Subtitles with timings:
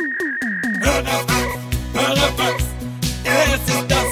[0.00, 0.06] Es
[3.68, 4.06] ist das.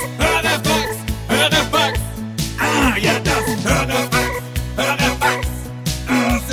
[2.58, 3.57] Ah, ja, das es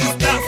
[0.03, 0.41] ist das.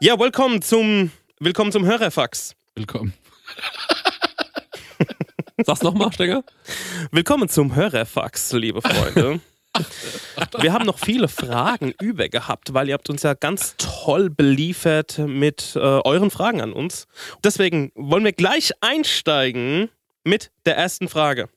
[0.00, 2.54] Ja, willkommen zum, willkommen zum Hörerfax.
[2.74, 3.12] Willkommen.
[5.66, 6.42] Sag's nochmal, Stenger.
[7.10, 9.40] Willkommen zum Hörerfax, liebe Freunde.
[10.60, 15.18] Wir haben noch viele Fragen über gehabt, weil ihr habt uns ja ganz toll beliefert
[15.18, 17.06] mit äh, euren Fragen an uns.
[17.44, 19.88] Deswegen wollen wir gleich einsteigen
[20.24, 21.48] mit der ersten Frage.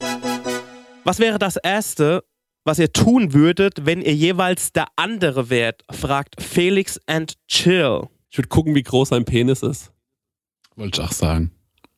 [1.04, 2.24] Was wäre das Erste,
[2.64, 5.84] was ihr tun würdet, wenn ihr jeweils der andere wärt?
[5.92, 8.04] Fragt Felix and Chill.
[8.30, 9.92] Ich würde gucken, wie groß sein Penis ist.
[10.76, 11.52] Wollte ich auch sagen.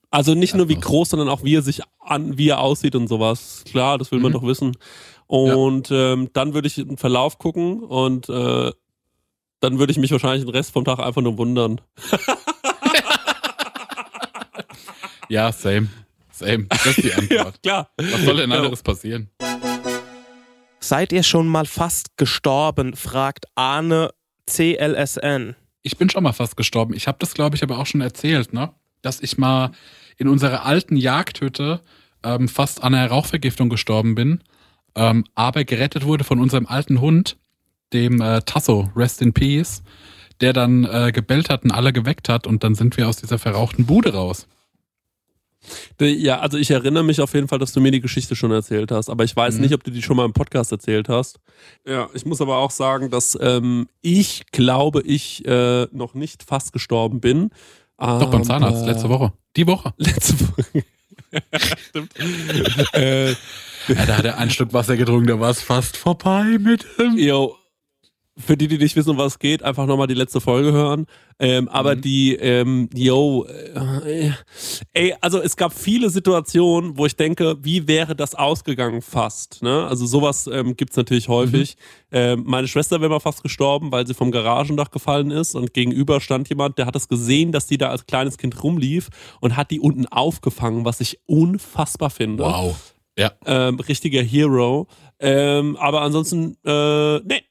[0.09, 3.07] Also nicht nur wie groß, sondern auch wie er sich an, wie er aussieht und
[3.07, 3.63] sowas.
[3.69, 4.35] Klar, das will man Mhm.
[4.35, 4.77] doch wissen.
[5.37, 8.71] Und ähm, dann würde ich den Verlauf gucken und äh,
[9.61, 11.81] dann würde ich mich wahrscheinlich den Rest vom Tag einfach nur wundern.
[15.29, 15.87] Ja, same.
[16.31, 16.65] Same.
[16.69, 17.61] Das ist die Antwort.
[17.63, 17.89] klar.
[17.97, 18.57] Was soll denn Ja.
[18.57, 19.29] anderes passieren?
[20.79, 22.95] Seid ihr schon mal fast gestorben?
[22.95, 24.11] Fragt Arne
[24.47, 25.55] CLSN.
[25.81, 26.93] Ich bin schon mal fast gestorben.
[26.93, 28.71] Ich habe das, glaube ich, aber auch schon erzählt, ne?
[29.01, 29.71] Dass ich mal
[30.17, 31.81] in unserer alten Jagdhütte
[32.23, 34.43] ähm, fast an einer Rauchvergiftung gestorben bin,
[34.95, 37.37] ähm, aber gerettet wurde von unserem alten Hund,
[37.93, 39.83] dem äh, Tasso, Rest in Peace,
[40.41, 43.37] der dann äh, gebellt hat und alle geweckt hat und dann sind wir aus dieser
[43.39, 44.47] verrauchten Bude raus.
[46.01, 48.91] Ja, also ich erinnere mich auf jeden Fall, dass du mir die Geschichte schon erzählt
[48.91, 49.61] hast, aber ich weiß Mhm.
[49.61, 51.39] nicht, ob du die schon mal im Podcast erzählt hast.
[51.87, 56.73] Ja, ich muss aber auch sagen, dass ähm, ich glaube, ich äh, noch nicht fast
[56.73, 57.51] gestorben bin.
[57.97, 59.31] Doch beim Zahnarzt, letzte Woche.
[59.55, 59.93] Die Woche.
[59.97, 60.83] Letzte Woche.
[61.89, 62.13] Stimmt.
[62.93, 63.33] äh,
[63.87, 67.17] Ja, da hat er ein Stück Wasser getrunken, da war es fast vorbei mit ihm.
[67.17, 67.55] yo,
[68.35, 71.05] für die, die nicht wissen, um was es geht, einfach nochmal die letzte Folge hören.
[71.37, 72.01] Ähm, aber Mhm.
[72.01, 74.31] die, ähm, yo, äh,
[74.93, 79.61] ey, also es gab viele Situationen, wo ich denke, wie wäre das ausgegangen fast?
[79.61, 79.85] Ne?
[79.85, 81.75] Also sowas ähm, gibt's natürlich häufig.
[82.11, 86.19] Ähm, meine Schwester wäre mal fast gestorben, weil sie vom Garagendach gefallen ist und gegenüber
[86.19, 89.09] stand jemand, der hat es gesehen, dass die da als kleines Kind rumlief
[89.41, 92.43] und hat die unten aufgefangen, was ich unfassbar finde.
[92.43, 92.92] Wow.
[93.17, 93.31] Ja.
[93.45, 94.87] Ähm, richtiger Hero.
[95.19, 97.43] Ähm, aber ansonsten, äh, nee.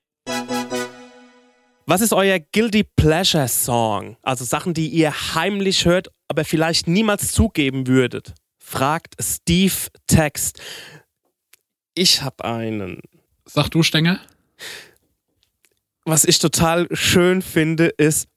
[1.87, 4.17] Was ist euer Guilty Pleasure Song?
[4.22, 8.34] Also Sachen, die ihr heimlich hört, aber vielleicht niemals zugeben würdet.
[8.59, 9.75] Fragt Steve
[10.06, 10.61] Text.
[11.95, 13.01] Ich habe einen.
[13.45, 14.21] Sag du, Stenger?
[16.05, 18.28] Was ich total schön finde, ist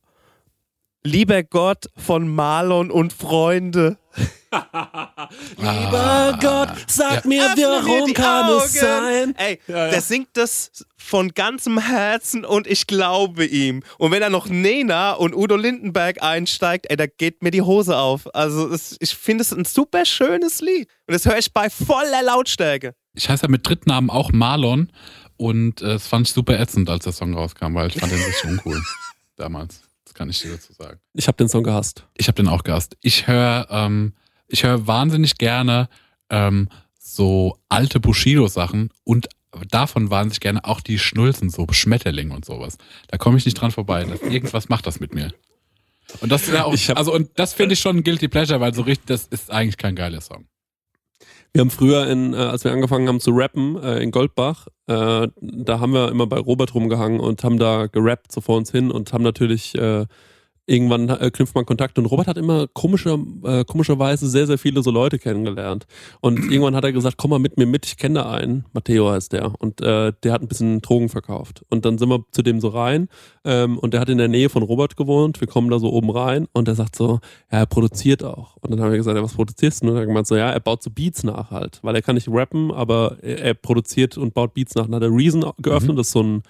[1.04, 3.98] Lieber Gott von Marlon und Freunde.
[5.58, 7.28] Lieber Gott, sag Ja.
[7.28, 9.36] mir, warum kann es sein?
[9.38, 9.92] Ey, Ja, ja.
[9.92, 13.84] der singt das von ganzem Herzen und ich glaube ihm.
[13.98, 17.98] Und wenn er noch Nena und Udo Lindenberg einsteigt, ey, da geht mir die Hose
[17.98, 18.34] auf.
[18.36, 20.88] Also es, ich finde es ein super schönes Lied.
[21.08, 22.96] Und das höre ich bei voller Lautstärke.
[23.14, 24.92] Ich heiße ja mit Drittnamen auch Marlon
[25.38, 28.22] und äh, das fand ich super ätzend, als der Song rauskam, weil ich fand den
[28.24, 28.82] richtig uncool
[29.36, 29.82] damals.
[30.06, 31.00] Das kann ich dir dazu sagen.
[31.14, 32.06] Ich habe den Song gehasst.
[32.16, 32.98] Ich habe den auch gehasst.
[33.02, 34.14] Ich höre ähm,
[34.56, 35.90] ich höre wahnsinnig gerne
[36.30, 39.28] ähm, so alte Bushido-Sachen und
[39.70, 42.78] davon wahnsinnig gerne auch die Schnulzen, so Schmetterling und sowas.
[43.10, 44.06] Da komme ich nicht dran vorbei.
[44.06, 45.34] Das, irgendwas macht das mit mir.
[46.22, 48.62] Und das ist ja auch, hab- also und das finde ich schon ein Guilty Pleasure,
[48.62, 50.46] weil so richtig, das ist eigentlich kein geiler Song.
[51.52, 55.28] Wir haben früher, in, äh, als wir angefangen haben zu rappen, äh, in Goldbach, äh,
[55.42, 58.92] da haben wir immer bei Robert rumgehangen und haben da gerappt so vor uns hin
[58.92, 60.06] und haben natürlich äh,
[60.68, 64.82] irgendwann äh, knüpft man Kontakt und Robert hat immer komischer, äh, komischerweise sehr, sehr viele
[64.82, 65.86] so Leute kennengelernt.
[66.22, 69.10] Und irgendwann hat er gesagt, komm mal mit mir mit, ich kenne da einen, Matteo
[69.12, 69.54] heißt der.
[69.60, 71.64] Und äh, der hat ein bisschen Drogen verkauft.
[71.70, 73.10] Und dann sind wir zu dem so rein
[73.44, 75.40] ähm, und der hat in der Nähe von Robert gewohnt.
[75.40, 77.20] Wir kommen da so oben rein und er sagt so,
[77.52, 78.58] ja, er produziert auch.
[78.58, 79.88] Und dann haben wir gesagt, ja, was produzierst du?
[79.88, 81.80] Und er hat gemeint so, ja, er baut so Beats nach halt.
[81.84, 84.86] Weil er kann nicht rappen, aber er, er produziert und baut Beats nach.
[84.86, 86.44] Dann hat er Reason geöffnet, das ist so ein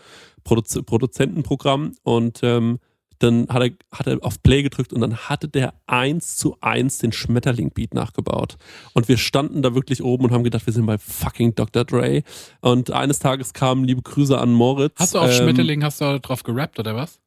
[0.43, 2.79] Produz Produzentenprogramm und ähm,
[3.25, 6.99] dann hat er, hat er auf Play gedrückt und dann hatte der eins zu eins
[6.99, 8.57] den Schmetterling-Beat nachgebaut.
[8.93, 11.83] Und wir standen da wirklich oben und haben gedacht, wir sind bei fucking Dr.
[11.83, 12.23] Dre.
[12.61, 14.93] Und eines Tages kamen liebe Grüße an Moritz.
[14.97, 17.19] Hast du auf Ähm, Schmetterling, hast du drauf gerappt oder was?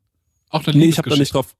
[0.50, 1.54] Auch Nee, ich habe da nicht drauf.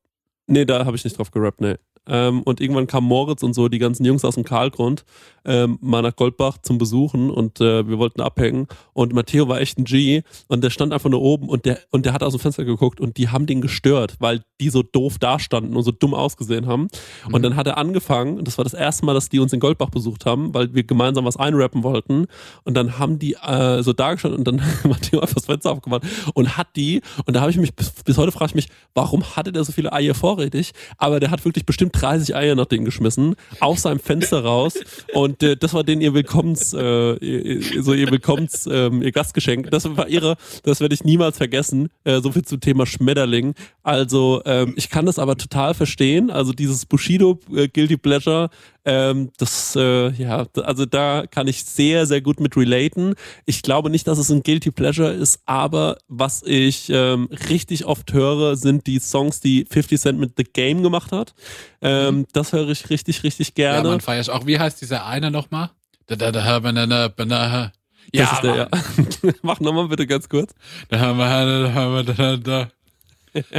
[0.47, 1.75] Nee, da habe ich nicht drauf gerappt, nee.
[2.09, 5.05] Ähm, und irgendwann kam Moritz und so, die ganzen Jungs aus dem Karlgrund,
[5.45, 9.79] ähm, mal nach Goldbach zum Besuchen und äh, wir wollten abhängen und Matteo war echt
[9.79, 12.41] ein G und der stand einfach nur oben und der, und der hat aus dem
[12.41, 16.15] Fenster geguckt und die haben den gestört, weil die so doof dastanden und so dumm
[16.15, 16.89] ausgesehen haben.
[17.31, 19.61] Und dann hat er angefangen, und das war das erste Mal, dass die uns in
[19.61, 22.27] Goldbach besucht haben, weil wir gemeinsam was einrappen wollten.
[22.65, 26.03] Und dann haben die äh, so dagestanden und dann hat Matteo einfach das Fenster aufgemacht
[26.35, 29.37] und hat die, und da habe ich mich, bis, bis heute frage ich mich, warum
[29.37, 30.73] hatte der so viele Eier vorrätig?
[30.97, 34.75] Aber der hat wirklich bestimmt 30 Eier nach denen geschmissen, aus seinem Fenster raus.
[35.15, 39.71] Und äh, das war denen ihr Willkommens, äh, so ihr Willkommens, ähm, ihr Gastgeschenk.
[39.71, 41.89] Das war ihre, das werde ich niemals vergessen.
[42.05, 43.55] Äh, so viel zum Thema Schmetterling.
[43.83, 46.31] Also ähm, ich kann das aber total verstehen.
[46.31, 48.51] Also dieses Bushido äh, Guilty Pleasure,
[48.89, 53.15] ähm, das, äh, ja, also da kann ich sehr, sehr gut mit relaten.
[53.45, 58.13] Ich glaube nicht, dass es ein Guilty Pleasure ist, aber was ich ähm, richtig oft
[58.15, 61.35] höre, sind die Songs, die 50 Cent mit The Game gemacht hat.
[61.83, 63.91] Ähm, Das höre ich richtig, richtig Ja, gerne.
[63.91, 64.47] man feiert auch.
[64.47, 65.71] Wie heißt dieser eine nochmal?
[66.07, 67.73] Da, da, da, banana, banana.
[68.13, 69.33] das Ja, ist der, ja.
[69.43, 70.55] Mach nochmal bitte ganz kurz.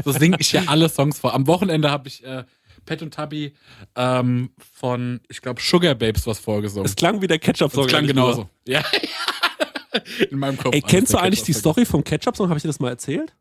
[0.04, 1.34] So singe ich ja alle Songs vor.
[1.34, 2.44] Am Wochenende habe ich äh,
[2.86, 3.54] Pet und Tabby
[3.96, 6.86] ähm, von, ich glaube, Sugar Babes was vorgesungen.
[6.86, 7.84] Es klang wie der Ketchup-Song.
[7.84, 8.50] Das klang genauso.
[8.68, 8.84] Ja.
[10.30, 10.76] In meinem Kopf.
[10.76, 11.54] Ey, kennst du eigentlich die.
[11.54, 12.50] Story vom Ketchup-Song?
[12.50, 13.36] Habe ich dir das mal erzählt?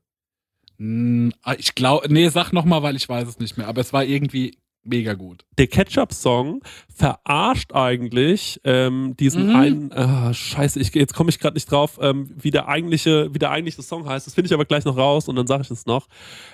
[0.79, 3.69] Hm, ah, ich glaube, nee, sag nochmal, weil ich weiß es nicht mehr.
[3.69, 4.56] Aber es war irgendwie
[4.88, 5.44] mega gut.
[5.58, 6.62] der Ketchup-Song
[6.94, 9.56] verarscht eigentlich ähm, diesen Mhm.
[9.56, 13.38] einen, ah, scheiße, ich, jetzt komme ich gerade nicht drauf, ähm, wie der eigentliche, wie
[13.38, 14.26] der eigentliche Song heißt.
[14.26, 16.06] Das finde ich aber gleich noch raus und dann sage ich es noch.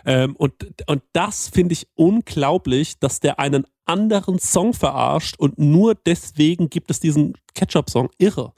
[0.05, 0.55] Ähm, und,
[0.87, 6.91] und das finde ich unglaublich, dass der einen anderen Song verarscht und nur deswegen gibt
[6.91, 8.09] es diesen Ketchup-Song.
[8.19, 8.53] Irre.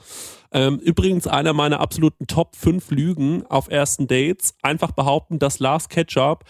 [0.52, 4.54] Ähm, übrigens einer meiner absoluten Top 5 Lügen auf ersten Dates.
[4.62, 6.44] Einfach behaupten, dass Lars Ketchup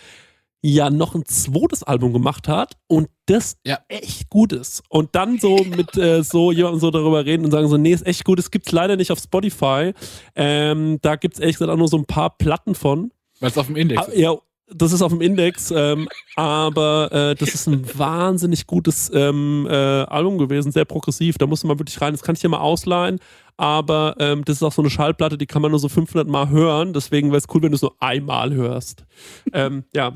[0.75, 3.79] ja noch ein zweites Album gemacht hat und das Ja.
[3.89, 4.83] echt gut ist.
[4.89, 8.07] Und dann so mit äh, so jemandem so darüber reden und sagen so, nee, ist
[8.07, 9.93] echt gut, es gibt's leider nicht auf Spotify.
[10.35, 13.13] Ähm, da gibt's ehrlich gesagt auch nur so ein paar Platten von.
[13.41, 14.19] Weil es auf dem Index Ah, ist.
[14.19, 14.35] ja,
[14.75, 19.73] das ist auf dem Index, ähm, aber äh, das ist ein wahnsinnig gutes ähm, äh,
[19.75, 21.39] Album gewesen, sehr progressiv.
[21.39, 22.12] Da musste man wirklich rein.
[22.12, 23.21] Das kann ich dir mal ausleihen,
[23.57, 26.49] aber ähm, das ist auch so eine Schallplatte, die kann man nur so 500 Mal
[26.51, 26.93] hören.
[26.93, 29.05] Deswegen wäre es cool, wenn du es nur einmal hörst.
[29.53, 30.15] ähm, ja.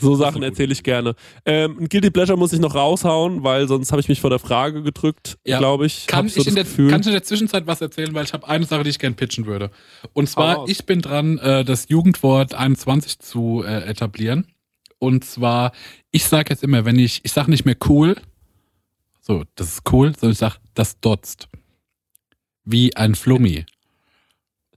[0.00, 1.14] So Sachen erzähle ich gerne.
[1.44, 4.38] Ähm, ein Guilty Pleasure muss ich noch raushauen, weil sonst habe ich mich vor der
[4.38, 5.58] Frage gedrückt, Ja.
[5.58, 6.06] glaube ich.
[6.06, 8.32] Kann Hab so ich, in der, kann ich in der Zwischenzeit was erzählen, weil ich
[8.32, 9.70] habe eine Sache, die ich gerne pitchen würde.
[10.12, 14.46] Und zwar, ich bin dran, äh, das Jugendwort 21 zu äh, etablieren.
[14.98, 15.72] Und zwar,
[16.10, 18.16] ich sage jetzt immer, wenn ich, ich sage nicht mehr cool,
[19.20, 21.48] so, das ist cool, sondern ich sage, das dotzt.
[22.64, 23.66] Wie ein Flummi.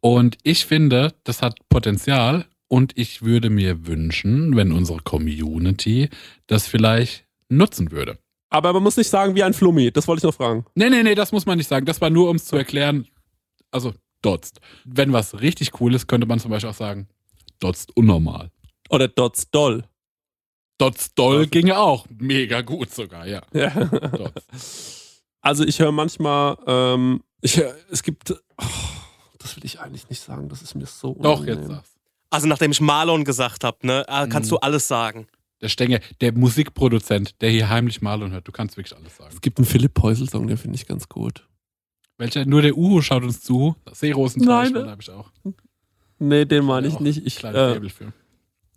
[0.02, 6.10] Und ich finde, das hat Potenzial und ich würde mir wünschen, wenn unsere Community
[6.48, 8.18] das vielleicht nutzen würde.
[8.50, 10.66] Aber man muss nicht sagen wie ein Flummi, das wollte ich noch fragen.
[10.76, 11.86] Nee, nee, nee, das muss man nicht sagen.
[11.86, 13.08] Das war nur, um es zu erklären.
[13.72, 14.60] Also, dotzt.
[14.86, 17.08] Wenn was richtig cool ist, könnte man zum Beispiel auch sagen,
[17.60, 18.52] dotzt unnormal.
[18.90, 19.84] Oder Dots Doll.
[20.78, 22.06] Dotzt doll ginge auch.
[22.10, 23.42] Mega gut sogar, ja.
[23.54, 23.70] Ja.
[23.70, 25.22] Dotzt.
[25.42, 28.64] Also ich höre manchmal, ähm, ich hör, es gibt, oh,
[29.38, 31.60] das will ich eigentlich nicht sagen, das ist mir so Doch, unangenehm.
[31.60, 31.95] jetzt sag's.
[32.36, 34.56] Also nachdem ich Marlon gesagt habe, ne, äh, kannst Mhm.
[34.56, 35.28] du alles sagen.
[35.62, 39.30] Der Stenge, der Musikproduzent, der hier heimlich Marlon hört, du kannst wirklich alles sagen.
[39.34, 41.48] Es gibt einen Philipp Heusel-Song, den finde ich ganz gut.
[42.18, 42.46] Welcher?
[42.46, 43.78] Nur der Uhu schaut uns zu.
[43.90, 44.74] Seerosenteich, Nein.
[44.74, 45.32] den habe ich auch.
[46.20, 47.26] Nee, den meine ich nicht.
[47.26, 47.90] Ich, Kleiner äh,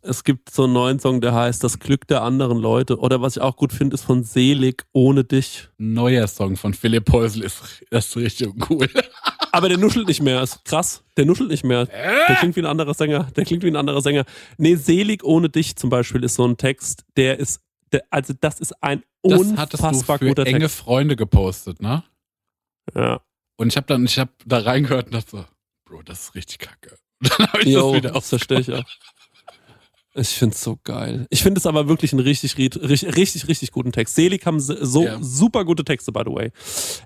[0.02, 2.98] es gibt so einen neuen Song, der heißt Das Glück der anderen Leute.
[3.00, 5.68] Oder was ich auch gut finde, ist von Selig ohne dich.
[5.78, 8.88] Neuer Song von Philipp Häusl ist, ist richtig cool.
[9.52, 11.04] Aber der nuschelt nicht mehr, ist krass.
[11.16, 11.86] Der nuschelt nicht mehr.
[11.86, 13.24] Der klingt wie ein anderer Sänger.
[13.36, 14.24] Der klingt wie ein anderer Sänger.
[14.56, 17.60] Nee, Selig ohne dich zum Beispiel ist so ein Text, der ist,
[17.92, 20.76] der, also das ist ein Das hattest du unfassbar für guter enge Text.
[20.76, 22.04] Freunde gepostet, ne?
[22.94, 23.20] Ja.
[23.56, 25.44] Und ich habe dann, ich habe da reingehört und dachte so,
[25.84, 26.96] Bro, das ist richtig kacke.
[27.20, 28.84] Und dann habe ich Jo, das wieder das verstehe ich auch.
[30.20, 31.26] Ich finde es so geil.
[31.30, 34.14] Ich finde es aber wirklich einen richtig, ri- richtig, richtig, richtig guten Text.
[34.16, 35.16] Selig haben so Ja.
[35.20, 36.50] super gute Texte, by the way.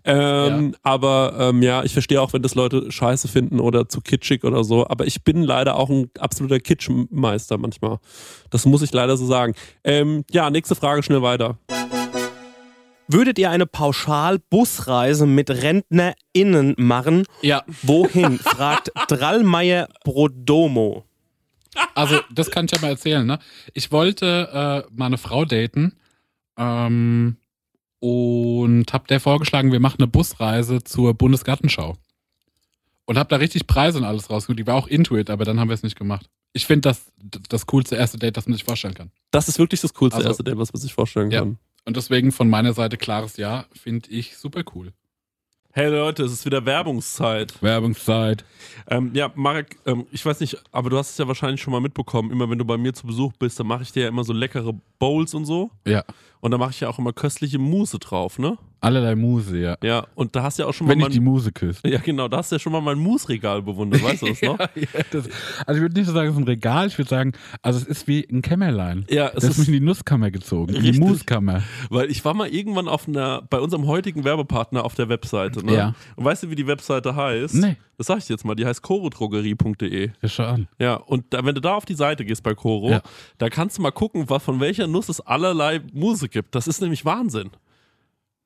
[0.05, 4.45] Ähm, Aber ähm, ja, ich verstehe auch, wenn das Leute scheiße finden oder zu kitschig
[4.45, 4.87] oder so.
[4.89, 7.99] Aber ich bin leider auch ein absoluter Kitschmeister manchmal.
[8.51, 9.55] Das muss ich leider so sagen.
[9.85, 11.59] Ähm, ja, nächste Frage schnell weiter.
[13.09, 17.25] Würdet ihr eine Pauschal-Busreise mit RentnerInnen machen?
[17.43, 18.39] Ja, Wohin?
[18.39, 21.05] fragt Drallmeier Brodomo.
[21.95, 23.39] Also das kann ich ja mal erzählen, ne?
[23.75, 25.97] Ich wollte äh, mal eine Frau daten
[26.57, 27.37] ähm,
[28.01, 31.97] und habe der vorgeschlagen, wir machen eine Busreise zur Bundesgartenschau.
[33.05, 34.59] Und habe da richtig Preise und alles rausgeholt.
[34.59, 36.31] Die war auch into it, aber dann haben wir es nicht gemacht.
[36.53, 37.11] Ich finde das
[37.49, 39.11] das coolste erste Date, das man sich vorstellen kann.
[39.33, 41.41] Das ist wirklich das coolste Also- erste Date, was man sich vorstellen Ja.
[41.41, 41.59] kann.
[41.85, 44.93] Und deswegen von meiner Seite klares Ja, finde ich super cool.
[45.75, 47.55] Hey Leute, es ist wieder Werbungszeit.
[47.63, 48.45] Werbungszeit.
[48.91, 51.81] Ähm, ja, Marek, ähm, ich weiß nicht, aber du hast es ja wahrscheinlich schon mal
[51.81, 52.31] mitbekommen.
[52.31, 54.35] Immer wenn du bei mir zu Besuch bist, dann mache ich dir ja immer so
[54.35, 55.71] leckere Bowls und so.
[55.87, 56.05] Ja.
[56.45, 58.59] Und da mache ich ja auch immer köstliche Mousse drauf, ne?
[58.81, 59.77] Allerlei Muse, ja.
[59.81, 61.81] Ja, und da hast du ja auch schon mal Wenn ich die mein, Muse küsse.
[61.87, 64.59] Ja, genau, da hast du ja schon mal mein Mousse-Regal bewundert, weißt du das noch?
[64.59, 64.67] Ja,
[65.13, 65.29] das,
[65.65, 67.33] also ich würde nicht so sagen, es ist ein Regal, ich würde sagen,
[67.63, 69.07] also es ist wie ein Kämmerlein.
[69.09, 70.99] Ja, es Das ist mich in die Nusskammer gezogen, in die.
[70.99, 71.63] Muskammer.
[71.91, 75.75] weil ich war mal irgendwann auf einer, bei unserem heutigen Werbepartner auf der Webseite, ne?
[75.77, 75.95] Ja.
[76.17, 77.55] Und weißt du, wie die Webseite heißt?
[77.55, 77.77] Nee.
[78.03, 80.11] Das sag ich jetzt mal, die heißt chorodrogerie.de.
[80.21, 80.67] Ja, schau an.
[80.81, 83.03] Ja, und da, wenn du da auf die Seite gehst bei Koro, Ja.
[83.39, 86.57] da kannst du mal gucken, was, von welcher Nuss es allerlei Muse gibt.
[86.57, 87.51] Das ist nämlich Wahnsinn.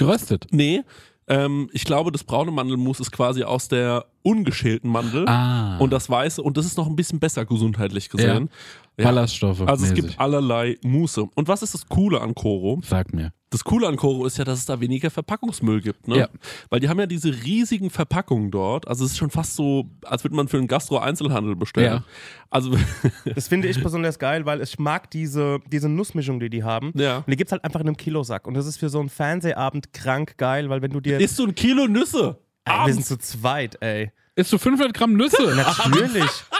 [0.00, 0.46] Geröstet.
[0.50, 0.82] Nee,
[1.30, 5.28] ähm, ich glaube, das braune Mandelmus ist quasi aus der ungeschälten Mandel.
[5.28, 5.78] Ah.
[5.78, 8.50] Und das weiße, und das ist noch ein bisschen besser gesundheitlich gesehen.
[8.98, 9.04] Ja.
[9.04, 9.60] Ballaststoffe.
[9.60, 10.06] Also es mäßig.
[10.06, 11.22] gibt allerlei Muße.
[11.22, 12.80] Und was ist das Coole an Koro?
[12.84, 13.32] Sag mir.
[13.50, 16.06] Das Coole an Koro ist ja, dass es da weniger Verpackungsmüll gibt.
[16.06, 16.18] Ne?
[16.18, 16.28] Ja.
[16.68, 18.86] Weil die haben ja diese riesigen Verpackungen dort.
[18.86, 21.94] Also es ist schon fast so, als würde man für einen Gastro-Einzelhandel bestellen.
[21.94, 22.04] Ja.
[22.48, 22.76] Also
[23.34, 26.92] Das finde ich besonders geil, weil ich mag diese, diese Nussmischung, die die haben.
[26.94, 27.18] Ja.
[27.18, 28.46] Und die gibt es halt einfach in einem Kilosack.
[28.46, 31.18] Und das ist für so einen Fernsehabend krank geil, weil wenn du dir.
[31.18, 32.38] isst du ein Kilo Nüsse.
[32.64, 34.12] ey, wir sind zu zweit, ey.
[34.36, 35.54] Isst du 500 Gramm Nüsse?
[35.56, 36.30] Natürlich.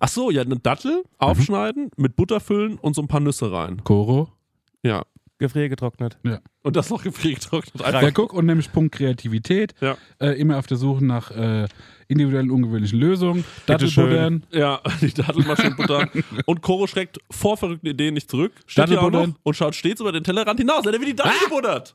[0.00, 3.82] Ach so, ja, eine Dattel aufschneiden, mit Butter füllen und so ein paar Nüsse rein.
[3.84, 4.28] Koro.
[4.82, 5.04] Ja.
[5.38, 6.16] Gefriergetrocknet.
[6.62, 7.80] Und das noch gefriergetrocknet.
[7.80, 8.14] Ja, Einfach.
[8.14, 9.74] guck, und nämlich Punkt Kreativität.
[9.82, 9.98] Ja.
[10.18, 11.68] Äh, immer auf der Suche nach äh,
[12.08, 13.44] individuellen, ungewöhnlichen Lösungen.
[13.66, 14.44] Dattelbuddern.
[14.50, 16.08] Ja, die Dattelmaschinenbutter.
[16.46, 18.52] und Koro schreckt vor verrückten Ideen nicht zurück.
[18.66, 20.86] Steht hier auch noch und schaut stets über den Tellerrand hinaus.
[20.86, 21.94] Er hat wie die Dattel gebuddert.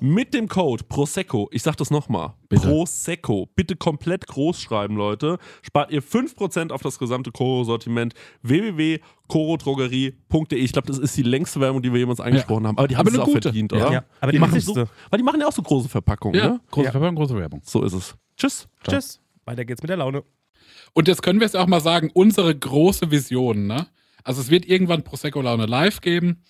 [0.00, 2.34] mit dem Code Prosecco, ich sag das nochmal.
[2.48, 10.58] Prosecco, bitte komplett groß schreiben, Leute, spart ihr 5% auf das gesamte Koro-Sortiment www.korodrogerie.de.
[10.58, 13.06] Ich glaube, das ist die längste Werbung, die wir jemals angesprochen haben, aber die haben
[13.06, 13.42] Aber es auch gute.
[13.42, 13.78] verdient, Ja.
[13.78, 13.92] oder?
[13.92, 14.86] Ja, aber die machen wichtigste.
[14.86, 16.60] so, weil die machen ja auch so große Verpackungen, Ja, ne?
[16.70, 16.92] große Ja.
[16.92, 17.60] Verpackung, große Werbung.
[17.64, 18.16] So ist es.
[18.36, 18.68] Tschüss.
[18.88, 19.20] Tschüss.
[19.44, 20.24] Weiter geht's mit der Laune.
[20.92, 23.86] Und jetzt können wir es auch mal sagen, unsere große Vision, ne?
[24.24, 26.42] Also es wird irgendwann Prosecco Laune live geben,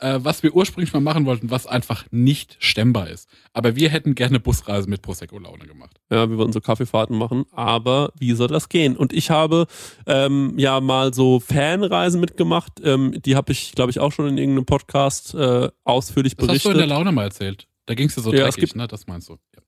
[0.00, 3.28] äh, was wir ursprünglich mal machen wollten, was einfach nicht stemmbar ist.
[3.52, 5.98] Aber wir hätten gerne Busreise mit Prosecco Laune gemacht.
[6.10, 8.96] Ja, wir wollen so Kaffeefahrten machen, aber wie soll das gehen?
[8.96, 9.66] Und ich habe
[10.06, 14.38] ähm, ja mal so Fanreisen mitgemacht, ähm, die habe ich, glaube ich, auch schon in
[14.38, 16.72] irgendeinem Podcast äh, ausführlich Das hast du berichtet.
[16.72, 17.66] in der Laune mal erzählt.
[17.86, 18.86] Da ging es dir so Ja, es dreckig, ne?
[18.86, 19.32] Das meinst du.
[19.54, 19.62] Ja.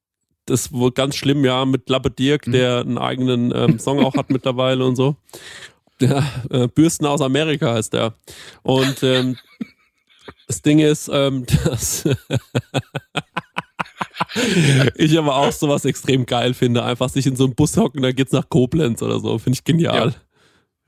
[0.46, 2.52] das ist wohl ganz schlimm, ja, mit Lappe Dirk, Mhm.
[2.52, 5.16] der einen eigenen ähm, Song auch hat mittlerweile und so.
[6.00, 8.14] Der äh, Bürsten aus Amerika heißt der.
[8.62, 9.36] Und ähm,
[10.46, 12.04] das Ding ist, ähm, dass
[14.96, 16.84] ich aber auch sowas extrem geil finde.
[16.84, 19.38] Einfach sich in so einen Bus hocken, dann geht's nach Koblenz oder so.
[19.38, 20.14] Finde ich genial.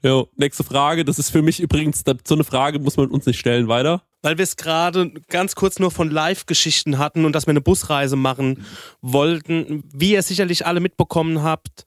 [0.04, 1.04] Jo, nächste Frage.
[1.04, 3.68] Das ist für mich übrigens, so eine Frage muss man uns nicht stellen.
[3.68, 4.02] Weiter.
[4.22, 8.16] Weil wir es gerade ganz kurz nur von Live-Geschichten hatten und dass wir eine Busreise
[8.16, 8.64] machen
[9.00, 9.84] wollten.
[9.92, 11.87] Wie ihr sicherlich alle mitbekommen habt,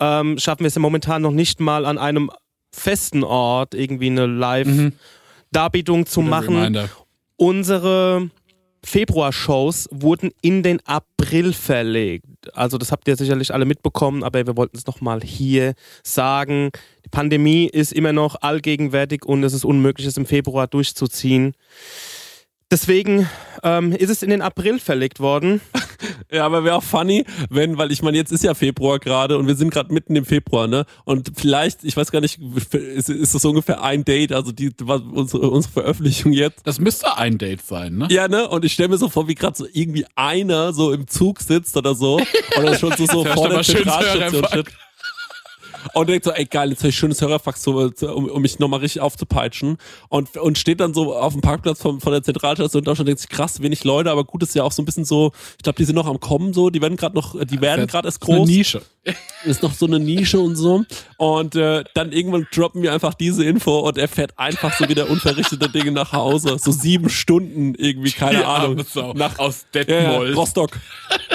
[0.00, 2.30] ähm, schaffen wir es ja momentan noch nicht mal an einem
[2.72, 4.26] festen Ort irgendwie eine
[5.56, 6.56] Live-Darbietung zu Guter machen.
[6.56, 6.88] Reminder.
[7.36, 8.30] Unsere
[8.84, 12.24] Februar-Shows wurden in den April verlegt.
[12.54, 15.74] Also das habt ihr sicherlich alle mitbekommen, aber wir wollten es nochmal hier
[16.04, 16.70] sagen.
[17.04, 21.54] Die Pandemie ist immer noch allgegenwärtig und es ist unmöglich, es im Februar durchzuziehen.
[22.70, 23.28] Deswegen
[23.62, 25.60] ähm, ist es in den April verlegt worden.
[26.30, 29.46] Ja, aber wäre auch funny, wenn, weil ich meine, jetzt ist ja Februar gerade und
[29.46, 30.86] wir sind gerade mitten im Februar, ne?
[31.04, 32.38] Und vielleicht, ich weiß gar nicht,
[32.72, 36.66] ist, ist das so ungefähr ein Date, also die was, unsere, unsere Veröffentlichung jetzt.
[36.66, 38.08] Das müsste ein Date sein, ne?
[38.10, 38.48] Ja, ne?
[38.48, 41.76] Und ich stelle mir so vor, wie gerade so irgendwie einer so im Zug sitzt
[41.76, 42.20] oder so.
[42.58, 44.66] Oder schon so, so vor der Zentralstation steht.
[45.94, 48.80] Und denkt so, ey geil, jetzt habe ich schönes Hörerfax, so, um, um mich nochmal
[48.80, 49.78] richtig aufzupeitschen.
[50.08, 53.20] Und, und steht dann so auf dem Parkplatz von, von der Zentralstation und Deutschland denkt
[53.20, 55.76] sich, krass, wenig Leute, aber gut, ist ja auch so ein bisschen so, ich glaube,
[55.76, 58.28] die sind noch am Kommen so, die werden gerade noch, die werden gerade erst ist
[58.28, 58.82] eine groß Nische.
[59.44, 60.84] Ist noch so eine Nische und so.
[61.16, 65.08] Und äh, dann irgendwann droppen wir einfach diese Info und er fährt einfach so wieder
[65.08, 66.58] unverrichtete Dinge nach Hause.
[66.58, 68.84] So sieben Stunden irgendwie, keine Die Ahnung.
[69.14, 70.36] Nach aus ja, ja, Detmold.
[70.36, 70.70] Rostock.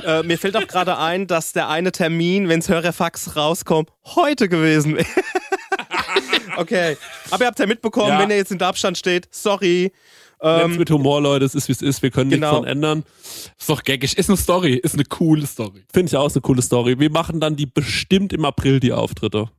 [0.06, 4.98] Äh, mir fällt auch gerade ein, dass der eine Termin, wenn's Hörerfax rauskommt, heute gewesen
[4.98, 5.06] wäre.
[6.58, 6.98] okay.
[7.30, 8.20] Aber ihr habt ja mitbekommen, Ja.
[8.20, 9.92] wenn ihr jetzt in Abstand steht, sorry.
[10.44, 12.48] Ähm, mit Humor, Leute, es ist wie es ist, wir können Genau.
[12.52, 13.04] nichts dran ändern.
[13.60, 14.18] Ist doch gaggig.
[14.18, 14.74] Ist eine Story.
[14.76, 15.84] Ist eine coole Story.
[15.94, 17.00] Finde ich auch ist eine coole Story.
[17.00, 19.50] Wir machen dann die bestimmt im April die Auftritte.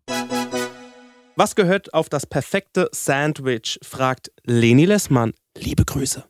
[1.36, 3.78] was gehört auf das perfekte Sandwich?
[3.82, 5.32] fragt Leni Lessmann.
[5.56, 6.24] Liebe Grüße.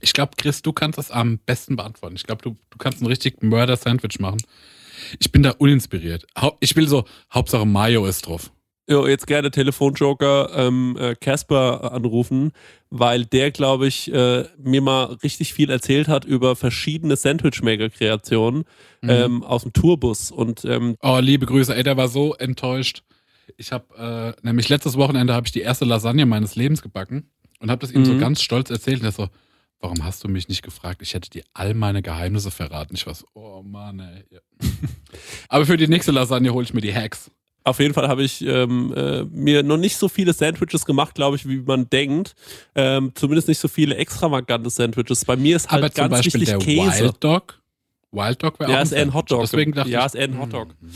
[0.00, 2.16] Ich glaube, Chris, du kannst das am besten beantworten.
[2.16, 4.42] Ich glaube, du, du kannst ein richtig Mörder-Sandwich machen.
[5.18, 6.26] Ich bin da uninspiriert.
[6.60, 8.50] Ich will so, Hauptsache Mayo ist drauf.
[8.88, 12.52] Jo, jetzt gerne Telefonjoker ähm, äh, Casper anrufen,
[12.88, 18.64] weil der, glaube ich, äh, mir mal richtig viel erzählt hat über verschiedene Sandwichmaker-Kreationen
[19.02, 20.30] ähm, aus dem Tourbus.
[20.30, 21.74] Und ähm, Oh, liebe Grüße.
[21.74, 23.02] Ey, der war so enttäuscht.
[23.56, 27.70] Ich habe äh, nämlich letztes Wochenende habe ich die erste Lasagne meines Lebens gebacken und
[27.70, 28.20] habe das ihm so Mhm.
[28.20, 29.00] ganz stolz erzählt.
[29.00, 29.28] Und er so,
[29.80, 31.02] warum hast du mich nicht gefragt?
[31.02, 32.94] Ich hätte dir all meine Geheimnisse verraten.
[32.94, 34.24] Ich war so, oh Mann, ey.
[34.30, 34.40] Ja.
[35.48, 37.32] Aber für die nächste Lasagne hole ich mir die Hacks.
[37.66, 41.36] Auf jeden Fall habe ich ähm, äh, mir noch nicht so viele Sandwiches gemacht, glaube
[41.36, 42.34] ich, wie man denkt.
[42.74, 45.24] Ähm, zumindest nicht so viele extravagante Sandwiches.
[45.24, 47.04] Bei mir ist halt Aber ganz Beispiel wichtig der Käse.
[47.04, 47.60] Wild Dog.
[48.12, 49.40] Wild Dog wäre Ja, auch ist ein Hotdog.
[49.42, 50.68] Deswegen dachte Ja, ich, ist eher ein Hotdog.
[50.80, 50.90] hm.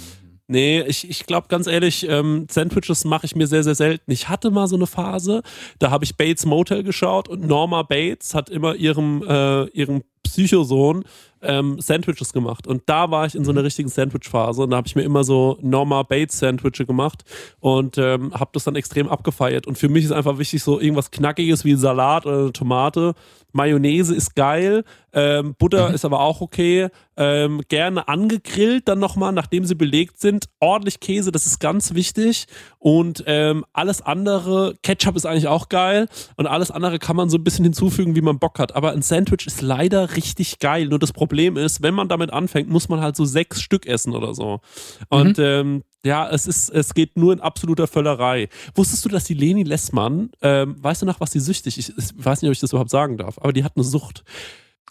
[0.53, 4.11] Nee, ich, ich glaube ganz ehrlich, ähm, Sandwiches mache ich mir sehr, sehr selten.
[4.11, 5.43] Ich hatte mal so eine Phase,
[5.79, 11.05] da habe ich Bates Motel geschaut und Norma Bates hat immer ihrem, äh, ihrem Psychosohn
[11.43, 12.67] ähm, Sandwiches gemacht.
[12.67, 15.25] Und da war ich in so einer richtigen Sandwich-Phase und da habe ich mir immer
[15.25, 17.25] so Norma Bates Sandwiches gemacht
[17.61, 19.67] und ähm, habe das dann extrem abgefeiert.
[19.67, 23.15] Und für mich ist einfach wichtig, so irgendwas Knackiges wie Salat oder eine Tomate.
[23.53, 26.89] Mayonnaise ist geil, ähm, Butter ist aber auch okay.
[27.17, 30.47] Ähm, gerne angegrillt dann nochmal, nachdem sie belegt sind.
[30.59, 32.47] Ordentlich Käse, das ist ganz wichtig.
[32.79, 36.09] Und ähm, alles andere, Ketchup ist eigentlich auch geil.
[36.37, 38.75] Und alles andere kann man so ein bisschen hinzufügen, wie man Bock hat.
[38.75, 40.87] Aber ein Sandwich ist leider richtig geil.
[40.87, 44.15] Nur das Problem ist, wenn man damit anfängt, muss man halt so sechs Stück essen
[44.15, 44.61] oder so.
[45.09, 48.49] Und ähm, ja, es ist, es geht nur in absoluter Völlerei.
[48.75, 51.93] Wusstest du, dass die Leni Lessmann, ähm, weißt du nach was sie süchtig ist?
[51.97, 54.25] Ich weiß nicht, ob ich das überhaupt sagen darf, aber die hat eine Sucht.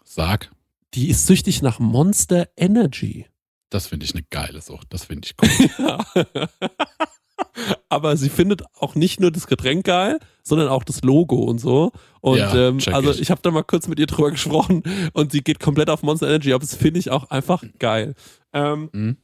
[0.03, 0.51] Sag,
[0.93, 3.25] Die ist süchtig nach Monster Energy.
[3.69, 4.87] das finde ich eine geile Sucht.
[4.91, 5.69] Das finde ich cool.
[5.79, 6.49] Ja.
[7.87, 11.91] Aber sie findet auch nicht nur das Getränk geil, sondern auch das Logo und so.
[12.21, 13.21] Und Ja, ähm, also ich.
[13.21, 16.27] ich habe da mal kurz mit ihr drüber gesprochen und sie geht komplett auf Monster
[16.27, 18.13] Energy, aber das finde ich auch einfach geil.
[18.53, 19.17] Ähm, Mhm.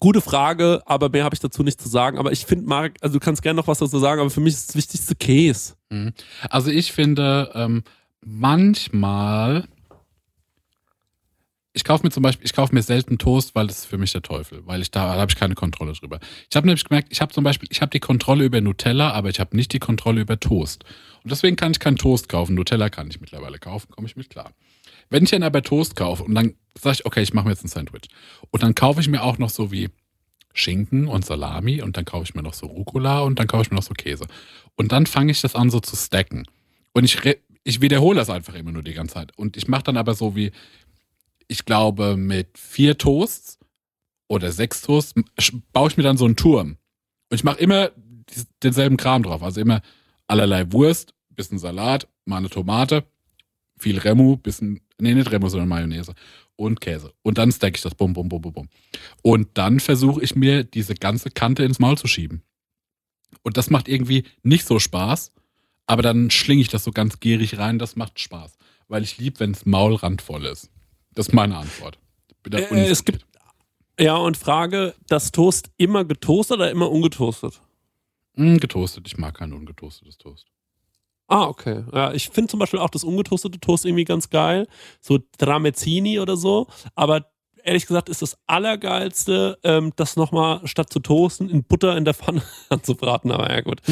[0.00, 2.18] Gute Frage, aber mehr habe ich dazu nicht zu sagen.
[2.18, 4.54] Aber ich finde, Marc, also du kannst gerne noch was dazu sagen, aber für mich
[4.54, 5.74] ist das Wichtigste Käse.
[5.90, 6.12] Mhm.
[6.50, 7.82] Also ich finde, ähm,
[8.24, 9.66] manchmal,
[11.72, 14.12] ich kaufe mir zum Beispiel, ich kaufe mir selten Toast, weil das ist für mich
[14.12, 16.20] der Teufel, weil ich da, da habe ich keine Kontrolle drüber.
[16.50, 19.30] Ich habe nämlich gemerkt, ich habe zum Beispiel, ich habe die Kontrolle über Nutella, aber
[19.30, 20.84] ich habe nicht die Kontrolle über Toast.
[21.24, 22.54] Und deswegen kann ich keinen Toast kaufen.
[22.54, 24.52] Nutella kann ich mittlerweile kaufen, komme ich mit klar.
[25.10, 27.64] Wenn ich dann aber Toast kaufe und dann sage ich, okay, ich mache mir jetzt
[27.64, 28.08] ein Sandwich.
[28.50, 29.88] Und dann kaufe ich mir auch noch so wie
[30.54, 33.70] Schinken und Salami und dann kaufe ich mir noch so Rucola und dann kaufe ich
[33.70, 34.26] mir noch so Käse.
[34.76, 36.44] Und dann fange ich das an so zu stacken.
[36.92, 37.18] Und ich,
[37.64, 39.36] ich wiederhole das einfach immer nur die ganze Zeit.
[39.36, 40.52] Und ich mache dann aber so wie,
[41.46, 43.58] ich glaube, mit vier Toasts
[44.26, 45.14] oder sechs Toasts
[45.72, 46.76] baue ich mir dann so einen Turm.
[47.30, 47.90] Und ich mache immer
[48.62, 49.42] denselben Kram drauf.
[49.42, 49.80] Also immer
[50.26, 53.04] allerlei Wurst, bisschen Salat, mal eine Tomate,
[53.78, 56.14] viel Remu, bisschen, nee, nicht Remu, sondern Mayonnaise
[56.56, 57.12] und Käse.
[57.22, 58.68] Und dann stack ich das, bum, bum, bum, bum, bum.
[59.22, 62.42] Und dann versuche ich mir diese ganze Kante ins Maul zu schieben.
[63.42, 65.32] Und das macht irgendwie nicht so Spaß,
[65.86, 68.56] aber dann schlinge ich das so ganz gierig rein, das macht Spaß.
[68.88, 70.70] Weil ich lieb, wenn es maulrandvoll ist.
[71.14, 71.98] Das ist meine Antwort.
[72.50, 73.26] Äh, es gibt-
[74.00, 77.60] Ja, und Frage, das Toast immer getoastet oder immer ungetoastet?
[78.36, 79.06] Mm, getoastet.
[79.06, 80.46] Ich mag kein ungetoastetes Toast.
[81.28, 81.84] Ah, okay.
[81.92, 84.66] Ja, ich finde zum Beispiel auch das ungetoastete Toast irgendwie ganz geil.
[85.00, 86.66] So Tramezzini oder so.
[86.94, 87.26] Aber
[87.62, 92.14] ehrlich gesagt ist das Allergeilste, ähm, das nochmal statt zu toasten in Butter in der
[92.14, 93.30] Pfanne anzubraten.
[93.30, 93.82] Aber ja, gut.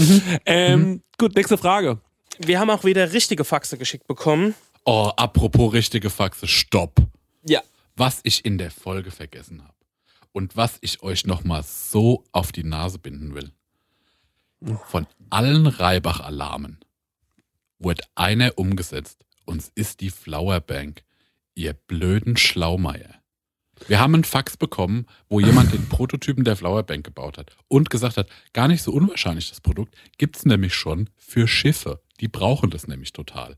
[0.46, 2.01] Ähm, Gut, nächste Frage.
[2.38, 4.55] Wir haben auch wieder richtige Faxe geschickt bekommen.
[4.85, 7.01] Oh, apropos richtige Faxe, stopp.
[7.46, 7.61] Ja.
[7.96, 9.75] Was ich in der Folge vergessen habe
[10.33, 13.51] und was ich euch nochmal so auf die Nase binden will.
[14.87, 16.79] Von allen Reibach-Alarmen
[17.78, 21.02] wurde einer umgesetzt und es ist die Flowerbank.
[21.54, 23.14] Ihr blöden Schlaumeier.
[23.88, 28.16] Wir haben einen Fax bekommen, wo jemand den Prototypen der Flowerbank gebaut hat und gesagt
[28.16, 32.00] hat, gar nicht so unwahrscheinlich das Produkt, gibt's nämlich schon für Schiffe.
[32.20, 33.56] Die brauchen das nämlich total.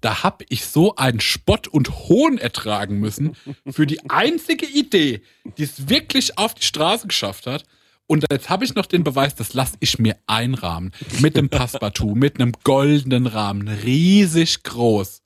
[0.00, 3.36] Da hab ich so einen Spott und Hohn ertragen müssen
[3.66, 5.22] für die einzige Idee,
[5.58, 7.64] die es wirklich auf die Straße geschafft hat.
[8.10, 10.90] Und jetzt habe ich noch den Beweis, das lasse ich mir einrahmen.
[11.20, 13.68] Mit einem Passepartout, mit einem goldenen Rahmen.
[13.68, 15.22] Riesig groß.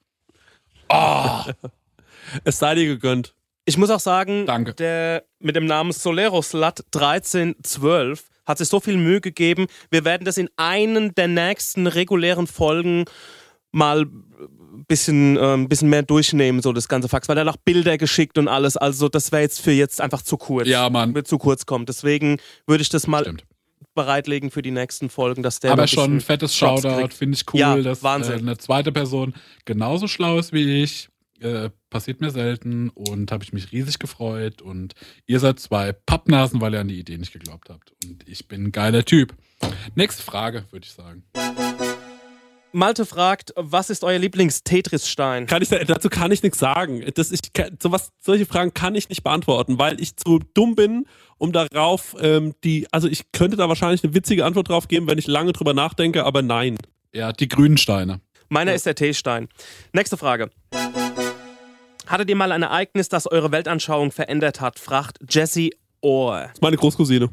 [2.44, 3.34] Es sei dir gegönnt.
[3.64, 4.74] Ich muss auch sagen, Danke.
[4.74, 9.66] der mit dem Namen Soleroslat 1312 hat sich so viel Mühe gegeben.
[9.90, 13.06] Wir werden das in einen der nächsten regulären Folgen
[13.72, 14.04] mal
[14.88, 18.38] bisschen, äh, ein bisschen mehr durchnehmen, so das ganze Fax, weil er noch Bilder geschickt
[18.38, 18.76] und alles.
[18.76, 20.68] Also, das wäre jetzt für jetzt einfach zu kurz.
[20.68, 21.14] Ja, Mann.
[21.14, 21.86] Wird zu kurz kommen.
[21.86, 23.44] Deswegen würde ich das mal Stimmt.
[23.94, 25.72] bereitlegen für die nächsten Folgen, dass der.
[25.72, 28.34] Aber schon ein fettes Props Shoutout, finde ich cool, Ja, dass Wahnsinn.
[28.34, 29.34] Äh, eine zweite Person
[29.64, 31.08] genauso schlau ist wie ich.
[31.40, 34.62] Äh, passiert mir selten und habe ich mich riesig gefreut.
[34.62, 34.94] Und
[35.26, 37.92] ihr seid zwei Pappnasen, weil ihr an die Idee nicht geglaubt habt.
[38.04, 39.34] Und ich bin ein geiler Typ.
[39.94, 41.24] Nächste Frage, würde ich sagen.
[42.74, 45.46] Malte fragt, was ist euer Lieblings-Tetris-Stein?
[45.46, 47.04] Kann ich, dazu kann ich nichts sagen.
[47.14, 47.40] Das, ich,
[47.80, 51.06] sowas, solche Fragen kann ich nicht beantworten, weil ich zu dumm bin,
[51.38, 52.88] um darauf ähm, die.
[52.90, 56.24] Also ich könnte da wahrscheinlich eine witzige Antwort drauf geben, wenn ich lange drüber nachdenke,
[56.24, 56.76] aber nein.
[57.12, 58.20] Ja, die grünen Steine.
[58.48, 59.48] Meiner ist der T-Stein.
[59.92, 60.50] Nächste Frage.
[62.08, 64.80] Hattet ihr mal ein Ereignis, das eure Weltanschauung verändert hat?
[64.80, 66.42] fragt Jesse Orr.
[66.42, 67.30] Das ist meine Großcousine.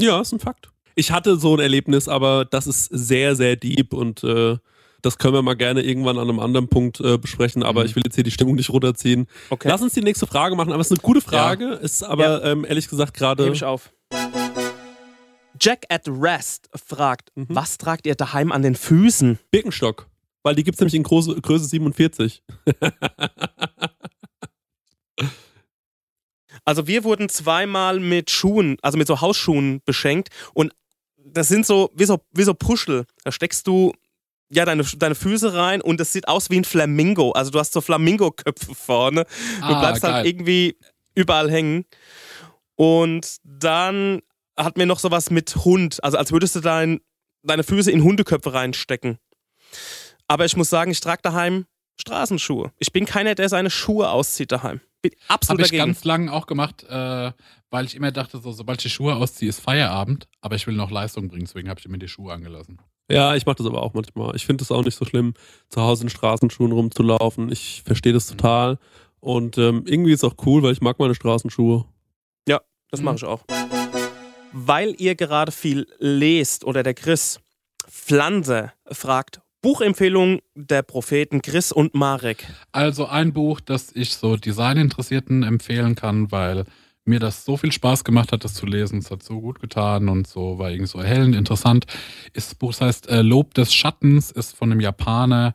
[0.00, 0.70] Ja, ist ein Fakt.
[0.94, 4.56] Ich hatte so ein Erlebnis, aber das ist sehr, sehr deep und äh,
[5.02, 8.02] das können wir mal gerne irgendwann an einem anderen Punkt äh, besprechen, aber ich will
[8.04, 9.26] jetzt hier die Stimmung nicht runterziehen.
[9.50, 9.68] Okay.
[9.68, 12.64] Lass uns die nächste Frage machen, aber es ist eine gute Frage, ist aber ähm,
[12.64, 13.44] ehrlich gesagt gerade.
[13.44, 13.92] Hebe ich auf.
[15.60, 19.38] Jack at Rest fragt, was tragt ihr daheim an den Füßen?
[19.50, 20.06] Birkenstock.
[20.44, 22.42] Weil die gibt es nämlich in Größe, Größe 47.
[26.64, 30.74] Also wir wurden zweimal mit Schuhen, also mit so Hausschuhen beschenkt und
[31.16, 33.06] das sind so wie so, wie so Puschel.
[33.24, 33.94] Da steckst du
[34.50, 37.32] ja deine, deine Füße rein und das sieht aus wie ein Flamingo.
[37.32, 39.24] Also du hast so Flamingo-Köpfe vorne.
[39.60, 40.26] Du Ah, bleibst halt geil.
[40.26, 40.76] irgendwie
[41.14, 41.84] überall hängen.
[42.76, 44.20] Und dann
[44.56, 47.00] hat mir noch sowas mit Hund, also als würdest du dein,
[47.42, 49.18] deine Füße in Hundeköpfe reinstecken.
[50.28, 51.66] Aber ich muss sagen, ich trage daheim
[52.00, 52.72] Straßenschuhe.
[52.78, 54.80] Ich bin keiner, der seine Schuhe auszieht daheim.
[55.02, 55.92] Bin absolut Habe ich dagegen.
[55.92, 57.32] ganz lang auch gemacht, äh,
[57.70, 60.28] weil ich immer dachte, so, sobald ich die Schuhe ausziehe, ist Feierabend.
[60.40, 62.80] Aber ich will noch Leistung bringen, deswegen habe ich mir die Schuhe angelassen.
[63.10, 64.36] Ja, ich mache das aber auch manchmal.
[64.36, 65.34] Ich finde es auch nicht so schlimm,
[65.68, 67.50] zu Hause in Straßenschuhen rumzulaufen.
[67.50, 68.78] Ich verstehe das total.
[69.20, 71.84] Und ähm, irgendwie ist es auch cool, weil ich mag meine Straßenschuhe.
[72.90, 73.44] Das mache ich auch.
[74.52, 77.40] Weil ihr gerade viel lest oder der Chris
[77.86, 82.46] Pflanze fragt, Buchempfehlung der Propheten Chris und Marek.
[82.72, 86.64] Also ein Buch, das ich so Designinteressierten empfehlen kann, weil
[87.08, 88.98] mir das so viel Spaß gemacht hat, das zu lesen.
[88.98, 91.86] Es hat so gut getan und so war irgendwie so erhellend interessant.
[92.34, 95.54] Das Buch, das heißt äh, Lob des Schattens, ist von einem Japaner,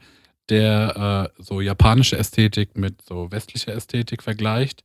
[0.50, 4.84] der äh, so japanische Ästhetik mit so westlicher Ästhetik vergleicht.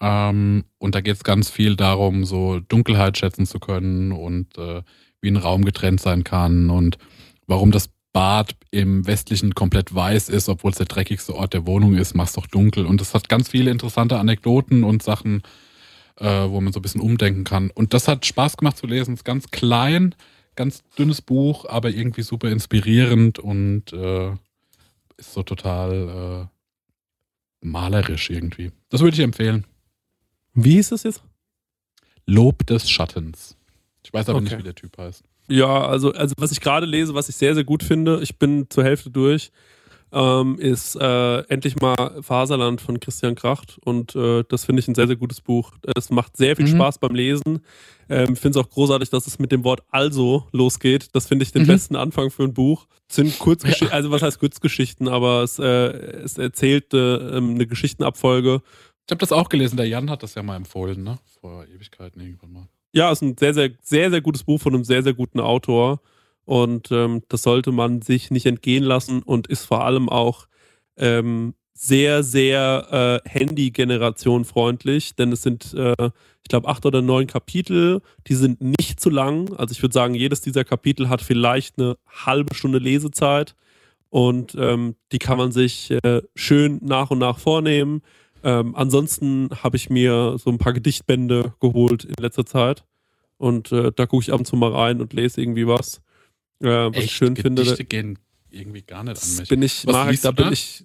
[0.00, 4.82] Ähm, und da geht es ganz viel darum, so Dunkelheit schätzen zu können und äh,
[5.20, 6.96] wie ein Raum getrennt sein kann und
[7.46, 11.94] warum das Bad im Westlichen komplett weiß ist, obwohl es der dreckigste Ort der Wohnung
[11.94, 12.86] ist, machst doch dunkel.
[12.86, 15.42] Und es hat ganz viele interessante Anekdoten und Sachen,
[16.20, 17.70] äh, wo man so ein bisschen umdenken kann.
[17.70, 19.14] Und das hat Spaß gemacht zu lesen.
[19.14, 20.14] Es ist ganz klein,
[20.54, 24.30] ganz dünnes Buch, aber irgendwie super inspirierend und äh,
[25.16, 26.48] ist so total
[27.62, 28.70] äh, malerisch irgendwie.
[28.90, 29.64] Das würde ich empfehlen.
[30.54, 31.22] Wie hieß das jetzt?
[32.26, 33.56] Lob des Schattens.
[34.04, 34.48] Ich weiß aber Okay.
[34.50, 35.22] nicht, wie der Typ heißt.
[35.48, 38.66] Ja, also, also was ich gerade lese, was ich sehr, sehr gut finde, ich bin
[38.70, 39.50] zur Hälfte durch,
[40.12, 43.78] ähm, ist äh, endlich mal Faserland von Christian Kracht.
[43.84, 45.72] Und äh, das finde ich ein sehr, sehr gutes Buch.
[45.96, 46.76] Es macht sehr viel Mhm.
[46.76, 47.60] Spaß beim Lesen.
[48.08, 51.08] Ähm, Ich finde es auch großartig, dass es mit dem Wort also losgeht.
[51.14, 51.66] Das finde ich den Mhm.
[51.68, 52.86] besten Anfang für ein Buch.
[53.08, 57.66] Es sind Kurzgeschichten, also was heißt Kurzgeschichten, aber es, äh, es erzählt äh, ähm, eine
[57.66, 58.62] Geschichtenabfolge.
[59.06, 59.76] Ich habe das auch gelesen.
[59.76, 61.18] Der Jan hat das ja mal empfohlen, ne?
[61.40, 62.68] Vor Ewigkeiten irgendwann mal.
[62.92, 66.00] Ja, ist ein sehr, sehr, sehr, sehr gutes Buch von einem sehr, sehr guten Autor.
[66.50, 70.48] Und ähm, das sollte man sich nicht entgehen lassen und ist vor allem auch
[70.96, 75.94] ähm, sehr, sehr äh, Handy-Generation freundlich, denn es sind, äh,
[76.42, 79.54] ich glaube, acht oder neun Kapitel, die sind nicht zu lang.
[79.58, 83.54] Also ich würde sagen, jedes dieser Kapitel hat vielleicht eine halbe Stunde Lesezeit
[84.08, 88.02] und ähm, die kann man sich äh, schön nach und nach vornehmen.
[88.42, 92.84] Ähm, ansonsten habe ich mir so ein paar Gedichtbände geholt in letzter Zeit
[93.36, 96.02] und äh, da gucke ich ab und zu mal rein und lese irgendwie was,
[96.60, 97.62] äh, was Echt, ich schön finde.
[97.62, 98.18] Gedichte gehen
[98.50, 99.48] irgendwie gar nicht an mich.
[99.48, 100.44] bin ich, Was Marek, liest da du da?
[100.44, 100.84] bin ich.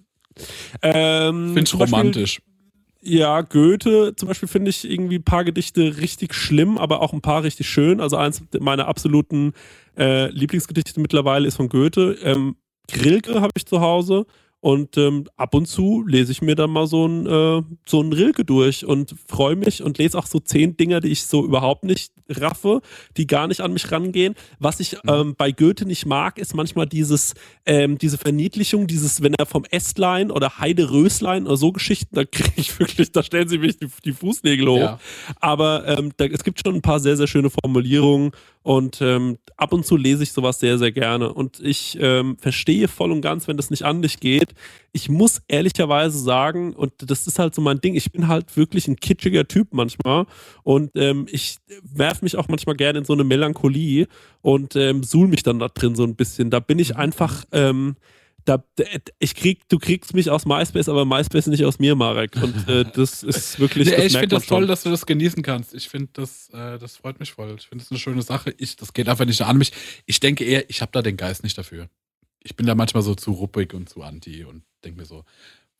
[0.82, 2.40] Ähm, Finde Beispiel- romantisch.
[3.02, 7.20] Ja, Goethe zum Beispiel finde ich irgendwie ein paar Gedichte richtig schlimm, aber auch ein
[7.20, 8.00] paar richtig schön.
[8.00, 9.52] Also eins meiner absoluten
[9.96, 12.18] äh, Lieblingsgedichte mittlerweile ist von Goethe.
[12.22, 12.56] Ähm,
[13.04, 14.26] Rilke habe ich zu Hause
[14.66, 18.12] und ähm, ab und zu lese ich mir dann mal so ein, äh, so ein
[18.12, 21.84] Rilke durch und freue mich und lese auch so zehn Dinger, die ich so überhaupt
[21.84, 22.80] nicht raffe,
[23.16, 24.34] die gar nicht an mich rangehen.
[24.58, 29.34] Was ich ähm, bei Goethe nicht mag, ist manchmal dieses, ähm, diese Verniedlichung, dieses, wenn
[29.34, 33.46] er vom Ästlein oder Heide Röslein oder so Geschichten, da kriege ich wirklich, da stellen
[33.46, 34.78] sie mich die, die Fußnägel hoch.
[34.78, 34.98] Ja.
[35.38, 38.32] Aber ähm, da, es gibt schon ein paar sehr, sehr schöne Formulierungen
[38.66, 41.32] und ähm, ab und zu lese ich sowas sehr, sehr gerne.
[41.32, 44.54] Und ich ähm, verstehe voll und ganz, wenn das nicht an dich geht.
[44.92, 48.88] Ich muss ehrlicherweise sagen, und das ist halt so mein Ding, ich bin halt wirklich
[48.88, 50.26] ein kitschiger Typ manchmal
[50.62, 54.06] und ähm, ich werfe mich auch manchmal gerne in so eine Melancholie
[54.42, 56.50] und ähm, suhl mich dann da drin so ein bisschen.
[56.50, 57.44] Da bin ich einfach.
[57.52, 57.96] Ähm,
[58.46, 58.64] da,
[59.18, 62.36] ich krieg, du kriegst mich aus MySpace, aber MySpace nicht aus mir, Marek.
[62.36, 63.88] Und äh, das ist wirklich.
[63.88, 64.68] Nee, das ich finde das toll, schon.
[64.68, 65.74] dass du das genießen kannst.
[65.74, 67.54] Ich finde das, äh, das freut mich voll.
[67.58, 68.54] Ich finde das eine schöne Sache.
[68.56, 69.72] Ich, das geht einfach nicht an mich.
[70.06, 71.88] Ich denke eher, ich habe da den Geist nicht dafür.
[72.42, 75.24] Ich bin da manchmal so zu ruppig und zu anti und denke mir so,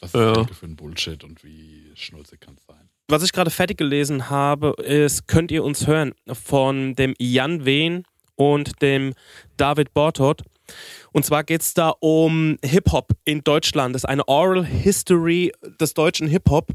[0.00, 0.32] was ist Ja.
[0.44, 2.88] das für ein Bullshit und wie schnulzig kann es sein?
[3.08, 8.02] Was ich gerade fertig gelesen habe, ist, könnt ihr uns hören, von dem Jan Wehn
[8.34, 9.14] und dem
[9.56, 10.42] David Bortot.
[11.12, 13.94] Und zwar geht es da um Hip-Hop in Deutschland.
[13.94, 16.72] Das ist eine Oral History des deutschen Hip-Hop.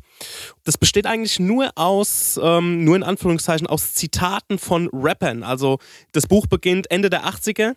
[0.64, 5.44] Das besteht eigentlich nur aus, ähm, nur in Anführungszeichen, aus Zitaten von Rappern.
[5.44, 5.78] Also
[6.14, 7.76] das Buch beginnt Ende der 80er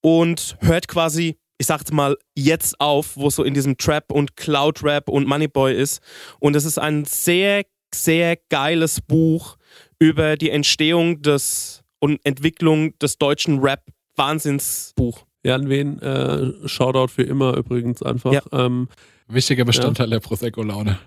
[0.00, 4.36] und hört quasi, ich sag's mal, jetzt auf, wo es so in diesem Trap und
[4.36, 6.00] Cloud-Rap und Moneyboy ist.
[6.38, 9.56] Und es ist ein sehr, sehr geiles Buch
[9.98, 13.82] über die Entstehung des und Entwicklung des deutschen Rap.
[14.16, 15.24] Wahnsinnsbuch.
[15.42, 18.32] Jan Wen, äh, Shoutout für immer übrigens einfach.
[18.32, 18.42] Ja.
[18.52, 18.88] Ähm,
[19.28, 20.98] Wichtiger Bestandteil der Prosecco-Laune.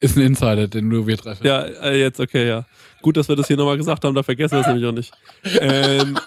[0.00, 1.46] Ist ein Insider, den nur wir treffen.
[1.46, 2.66] ja, äh, jetzt okay, ja.
[3.00, 5.12] Gut, dass wir das hier nochmal gesagt haben, da vergessen wir es nämlich auch nicht.
[5.60, 6.18] Ähm,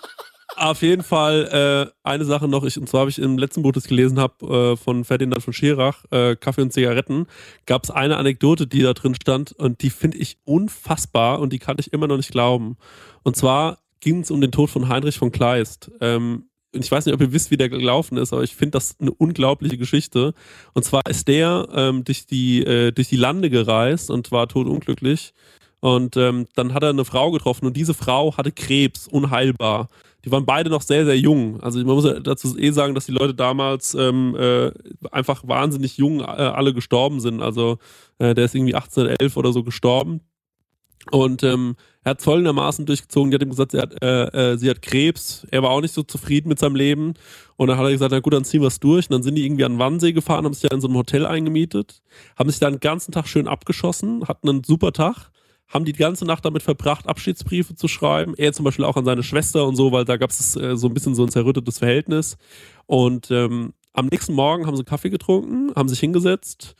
[0.57, 3.71] auf jeden Fall äh, eine Sache noch, ich, und zwar habe ich im letzten Buch,
[3.71, 7.27] das ich gelesen habe, äh, von Ferdinand von Schirach, äh, Kaffee und Zigaretten,
[7.65, 11.59] gab es eine Anekdote, die da drin stand und die finde ich unfassbar und die
[11.59, 12.77] kann ich immer noch nicht glauben.
[13.23, 15.91] Und zwar ging es um den Tod von Heinrich von Kleist.
[16.01, 18.71] Ähm, und ich weiß nicht, ob ihr wisst, wie der gelaufen ist, aber ich finde
[18.71, 20.33] das eine unglaubliche Geschichte.
[20.73, 25.33] Und zwar ist der ähm, durch, die, äh, durch die Lande gereist und war todunglücklich.
[25.79, 29.87] Und ähm, dann hat er eine Frau getroffen und diese Frau hatte Krebs, unheilbar.
[30.27, 31.61] Die waren beide noch sehr, sehr jung.
[31.61, 34.71] Also man muss ja dazu eh sagen, dass die Leute damals ähm, äh,
[35.09, 37.41] einfach wahnsinnig jung äh, alle gestorben sind.
[37.41, 37.77] Also
[38.17, 40.19] äh, der ist irgendwie 1811 oder so gestorben.
[41.11, 44.69] Und ähm, er hat folgendermaßen durchgezogen, die hat ihm gesagt, sie hat, äh, äh, sie
[44.69, 45.47] hat Krebs.
[45.49, 47.13] Er war auch nicht so zufrieden mit seinem Leben.
[47.55, 49.09] Und dann hat er gesagt, na gut, dann ziehen wir es durch.
[49.09, 50.97] Und dann sind die irgendwie an den Wannsee gefahren, haben sich da in so einem
[50.97, 52.01] Hotel eingemietet,
[52.37, 55.31] haben sich da den ganzen Tag schön abgeschossen, hatten einen super Tag,
[55.67, 58.34] haben die ganze Nacht damit verbracht, Abschiedsbriefe zu schreiben.
[58.38, 60.88] Er zum Beispiel auch an seine Schwester und so, weil da gab es äh, so
[60.88, 62.38] ein bisschen so ein zerrüttetes Verhältnis.
[62.86, 66.75] Und ähm, am nächsten Morgen haben sie Kaffee getrunken, haben sich hingesetzt,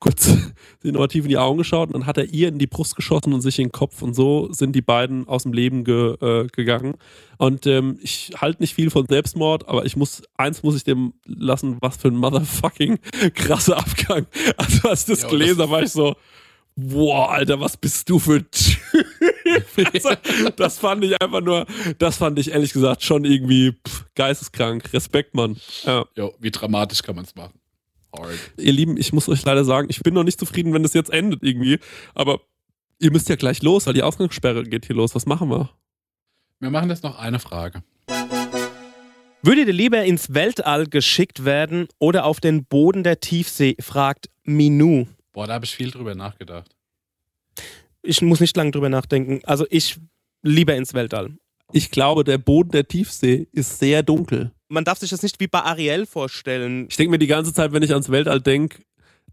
[0.00, 0.34] kurz
[0.82, 3.40] innovativ in die Augen geschaut und dann hat er ihr in die Brust geschossen und
[3.40, 6.94] sich in den Kopf und so sind die beiden aus dem Leben ge, äh, gegangen.
[7.38, 11.14] Und ähm, ich halte nicht viel von Selbstmord, aber ich muss, eins muss ich dem
[11.24, 12.98] lassen, was für ein motherfucking
[13.34, 14.26] krasser Abgang.
[14.56, 16.16] Also als ich das Ja, gelesen habe, war ich so,
[16.76, 18.80] boah, Alter, was bist du für ein Typ?
[19.94, 20.10] also,
[20.56, 21.66] das fand ich einfach nur,
[21.98, 24.92] das fand ich ehrlich gesagt schon irgendwie pff, geisteskrank.
[24.92, 25.56] Respekt, Mann.
[25.84, 26.04] Ja.
[26.16, 27.58] Jo, wie dramatisch kann man es machen?
[28.16, 28.38] Hard.
[28.56, 31.10] Ihr Lieben, ich muss euch leider sagen, ich bin noch nicht zufrieden, wenn das jetzt
[31.10, 31.78] endet irgendwie.
[32.14, 32.40] Aber
[32.98, 35.14] ihr müsst ja gleich los, weil die Ausgangssperre geht hier los.
[35.14, 35.70] Was machen wir?
[36.58, 37.82] Wir machen jetzt noch eine Frage.
[39.42, 43.76] Würdet ihr lieber ins Weltall geschickt werden oder auf den Boden der Tiefsee?
[43.80, 45.06] fragt Minou.
[45.40, 46.76] Boah, da habe ich viel drüber nachgedacht.
[48.02, 49.40] Ich muss nicht lange drüber nachdenken.
[49.44, 49.98] Also ich
[50.42, 51.38] lieber ins Weltall.
[51.72, 54.52] Ich glaube, der Boden der Tiefsee ist sehr dunkel.
[54.68, 56.88] Man darf sich das nicht wie bei Ariel vorstellen.
[56.90, 58.82] Ich denke mir die ganze Zeit, wenn ich ans Weltall denke,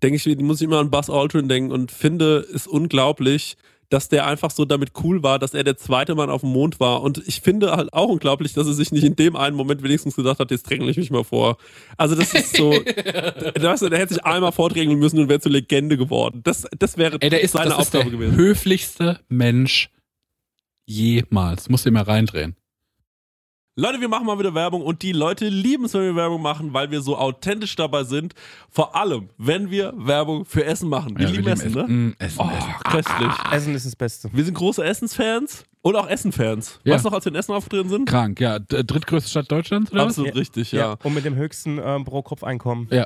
[0.02, 3.58] denke ich, muss ich immer an Buzz Aldrin denken und finde es unglaublich,
[3.90, 6.80] dass der einfach so damit cool war, dass er der zweite Mann auf dem Mond
[6.80, 7.02] war.
[7.02, 10.16] Und ich finde halt auch unglaublich, dass er sich nicht in dem einen Moment wenigstens
[10.16, 11.58] gesagt hat, jetzt drängle ich mich mal vor.
[11.96, 15.52] Also das ist so, weißt du, der hätte sich einmal vordrängeln müssen und wäre zur
[15.54, 16.42] Legende geworden.
[16.44, 18.36] Das, das wäre Ey, der ist, seine das ist der Aufgabe gewesen.
[18.36, 19.90] höflichste Mensch
[20.86, 21.70] jemals.
[21.70, 22.56] Muss dir mal reindrehen.
[23.80, 26.74] Leute, wir machen mal wieder Werbung und die Leute lieben es, wenn wir Werbung machen,
[26.74, 28.34] weil wir so authentisch dabei sind.
[28.72, 31.16] Vor allem, wenn wir Werbung für Essen machen.
[31.16, 31.84] Wir Ja, lieben wir Essen, ne?
[31.84, 32.74] Mm, Essen, Oh, Essen.
[32.90, 33.32] köstlich.
[33.52, 34.30] Essen ist das Beste.
[34.34, 36.80] Wir sind große Essensfans und auch Essenfans.
[36.86, 36.96] Ja.
[36.96, 38.10] Weißt du noch, als wir in Essen aufgetreten sind?
[38.10, 38.58] Krank, ja.
[38.58, 40.98] Drittgrößte Stadt Deutschlands, oder Absolut richtig, ja.
[41.04, 42.88] Und mit dem höchsten ähm, Pro-Kopf-Einkommen.
[42.90, 43.06] Ja.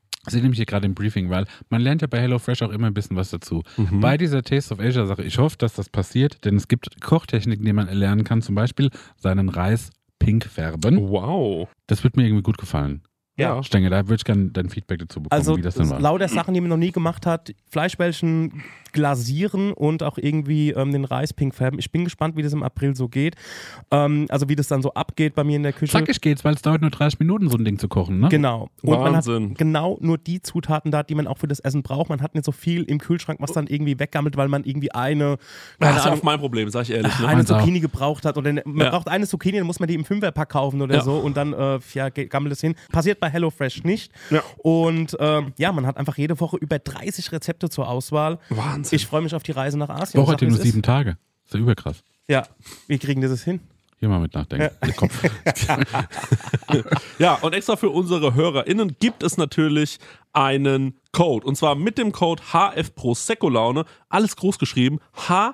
[0.27, 2.87] Ich sehe nämlich hier gerade im Briefing, weil man lernt ja bei HelloFresh auch immer
[2.87, 3.63] ein bisschen was dazu.
[3.91, 7.65] Bei dieser Taste of Asia Sache, ich hoffe, dass das passiert, denn es gibt Kochtechniken,
[7.65, 10.97] die man erlernen kann, zum Beispiel seinen Reis pink färben.
[11.09, 11.67] Wow.
[11.87, 13.01] Das wird mir irgendwie gut gefallen.
[13.37, 13.63] Ja.
[13.63, 15.99] Stenge, da würde ich gerne dein Feedback dazu bekommen, Also wie das denn war.
[15.99, 17.51] lauter Sachen, die man noch nie gemacht hat.
[17.71, 18.61] Fleischbällchen
[18.93, 21.79] glasieren und auch irgendwie ähm, den Reis pink färben.
[21.79, 23.35] Ich bin gespannt, wie das im April so geht.
[23.91, 25.91] Ähm, also wie das dann so abgeht bei mir in der Küche.
[25.91, 28.29] Zackig geht's, weil es dauert nur 30 Minuten, so ein Ding zu kochen, ne?
[28.29, 28.69] Genau.
[28.81, 29.53] Und man hat Wahnsinn.
[29.55, 32.09] genau nur die Zutaten da, die man auch für das Essen braucht.
[32.09, 35.37] Man hat nicht so viel im Kühlschrank, was dann irgendwie weggammelt, weil man irgendwie eine,
[35.37, 37.17] Das keine ist auch Ahnung, mein Problem, sag ich ehrlich.
[37.19, 37.27] Ne?
[37.27, 37.45] eine.
[37.45, 38.37] Zucchini gebraucht hat.
[38.37, 38.91] Oder ne- man Ja.
[38.91, 41.01] braucht eine Zucchini, dann muss man die im Fünferpack kaufen oder Ja.
[41.03, 42.75] so und dann äh, ja, gammelt es hin.
[42.91, 44.11] Passiert bei HelloFresh nicht.
[44.29, 44.41] Ja.
[44.57, 48.39] Und ähm, ja, man hat einfach jede Woche über 30 Rezepte zur Auswahl.
[48.49, 48.80] Wahnsinn.
[48.91, 50.21] Ich freue mich auf die Reise nach Asien.
[50.21, 50.63] Woche ja nur ist.
[50.63, 51.17] sieben Tage.
[51.45, 52.03] Ist ja überkrass.
[52.27, 52.47] Ja,
[52.87, 53.59] wir kriegen das hin.
[53.99, 54.75] Hier mal mit nachdenken.
[54.83, 55.23] Der Kopf.
[57.19, 59.99] Ja, und extra für unsere HörerInnen gibt es natürlich
[60.33, 61.45] einen Code.
[61.45, 63.85] Und zwar mit dem Code HF Prosecco Laune.
[64.09, 64.99] Alles groß geschrieben.
[65.13, 65.53] HF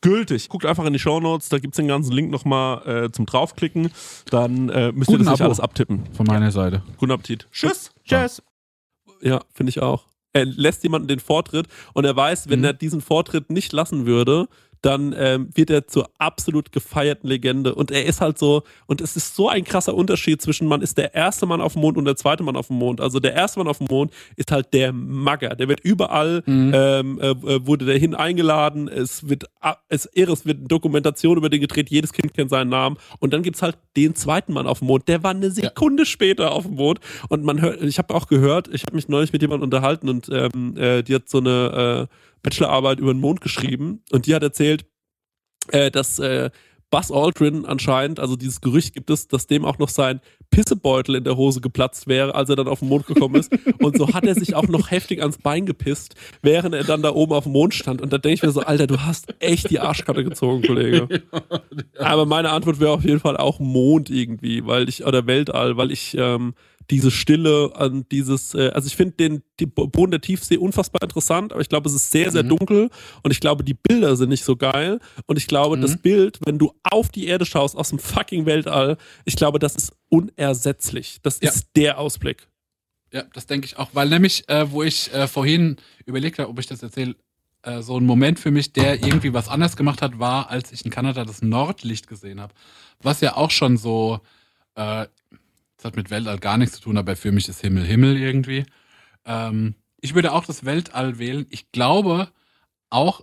[0.00, 0.48] gültig.
[0.48, 3.90] Guckt einfach in die Shownotes, da gibt es den ganzen Link nochmal äh, zum draufklicken.
[4.30, 5.44] Dann äh, müsst ihr Guten das nicht Abo.
[5.44, 6.04] alles abtippen.
[6.14, 6.82] Von meiner Seite.
[6.98, 7.48] Guten Appetit.
[7.52, 7.90] Tschüss.
[8.04, 8.42] Tschüss.
[9.22, 10.04] Ja, finde ich auch.
[10.32, 12.64] Er lässt jemanden den Vortritt und er weiß, wenn Mhm.
[12.66, 14.48] er diesen Vortritt nicht lassen würde,
[14.82, 17.74] dann ähm, wird er zur absolut gefeierten Legende.
[17.74, 20.96] Und er ist halt so, und es ist so ein krasser Unterschied zwischen man ist
[20.98, 23.00] der erste Mann auf dem Mond und der zweite Mann auf dem Mond.
[23.00, 25.50] Also der erste Mann auf dem Mond ist halt der Magger.
[25.56, 26.72] Der wird überall, Mhm.
[26.74, 28.88] ähm, äh, wurde der hin eingeladen.
[28.88, 31.90] Es wird, ah, es, es wird Dokumentation über den gedreht.
[31.90, 32.96] Jedes Kind kennt seinen Namen.
[33.18, 35.08] Und dann gibt's halt den zweiten Mann auf dem Mond.
[35.08, 37.00] Der war eine Sekunde später auf dem Mond.
[37.28, 40.28] Und man hört, ich habe auch gehört, ich habe mich neulich mit jemandem unterhalten und
[40.32, 44.42] ähm, äh, die hat so eine äh, Bachelorarbeit über den Mond geschrieben und die hat
[44.42, 44.86] erzählt,
[45.68, 46.50] äh, dass äh,
[46.90, 51.24] Buzz Aldrin anscheinend, also dieses Gerücht gibt es, dass dem auch noch sein Pissebeutel in
[51.24, 53.52] der Hose geplatzt wäre, als er dann auf den Mond gekommen ist.
[53.80, 57.14] Und so hat er sich auch noch heftig ans Bein gepisst, während er dann da
[57.14, 58.02] oben auf dem Mond stand.
[58.02, 61.22] Und da denke ich mir so, Alter, du hast echt die Arschkarte gezogen, Kollege.
[61.98, 65.92] Aber meine Antwort wäre auf jeden Fall auch Mond irgendwie, weil ich, oder Weltall, weil
[65.92, 66.54] ich ähm,
[66.90, 71.52] diese Stille und dieses, äh, also ich finde den die Boden der Tiefsee unfassbar interessant,
[71.52, 72.48] aber ich glaube, es ist sehr, sehr Mhm.
[72.48, 72.90] dunkel
[73.22, 75.98] und ich glaube, die Bilder sind nicht so geil und ich glaube, das Mhm.
[75.98, 79.92] Bild, wenn du auf die Erde schaust aus dem fucking Weltall, ich glaube, das ist
[80.08, 81.18] unersetzlich.
[81.22, 81.50] Das Ja.
[81.50, 82.48] ist der Ausblick.
[83.12, 85.76] Ja, das denke ich auch, weil nämlich, äh, wo ich äh, vorhin
[86.06, 87.16] überlegt habe, ob ich das erzähle,
[87.62, 90.84] äh, so ein Moment für mich, der irgendwie was anders gemacht hat, war, als ich
[90.84, 92.54] in Kanada das Nordlicht gesehen habe.
[93.02, 94.20] Was ja auch schon so,
[94.76, 95.06] äh,
[95.80, 98.66] das hat mit Weltall gar nichts zu tun, aber für mich ist Himmel Himmel irgendwie.
[99.24, 101.46] Ähm, ich würde auch das Weltall wählen.
[101.48, 102.30] Ich glaube
[102.90, 103.22] auch,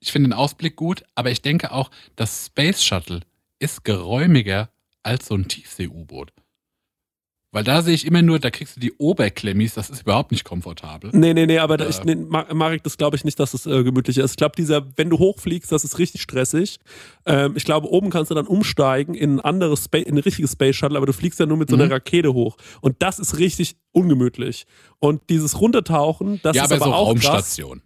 [0.00, 3.20] ich finde den Ausblick gut, aber ich denke auch, das Space Shuttle
[3.60, 4.68] ist geräumiger
[5.04, 6.32] als so ein Tiefsee-U-Boot.
[7.52, 10.44] Weil da sehe ich immer nur, da kriegst du die Oberklemmis, das ist überhaupt nicht
[10.44, 11.10] komfortabel.
[11.14, 11.88] Nee, nee, nee, aber Äh.
[11.88, 14.32] ich, nee, Ma- Marek, das glaube ich nicht, dass es äh, gemütlich ist.
[14.32, 16.78] Ich glaube, dieser, wenn du hochfliegst, das ist richtig stressig.
[17.24, 20.52] Ähm, ich glaube, oben kannst du dann umsteigen in ein anderes Spa in ein richtiges
[20.52, 21.92] Space Shuttle, aber du fliegst ja nur mit so einer Mhm.
[21.92, 22.56] Rakete hoch.
[22.82, 24.66] Und das ist richtig ungemütlich.
[24.98, 27.26] Und dieses Runtertauchen, das ja, ist aber aber so auch krass.
[27.26, 27.82] Raumstation.